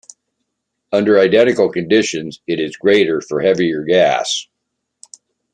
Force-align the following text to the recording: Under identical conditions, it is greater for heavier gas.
Under 0.91 1.19
identical 1.19 1.69
conditions, 1.71 2.41
it 2.47 2.59
is 2.59 2.75
greater 2.75 3.21
for 3.21 3.39
heavier 3.41 3.83
gas. 3.83 4.47